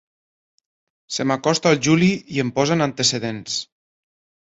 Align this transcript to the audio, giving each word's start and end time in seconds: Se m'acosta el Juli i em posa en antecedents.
Se 1.17 1.27
m'acosta 1.33 1.75
el 1.75 1.79
Juli 1.89 2.09
i 2.39 2.43
em 2.47 2.53
posa 2.59 2.77
en 2.81 2.89
antecedents. 2.91 3.63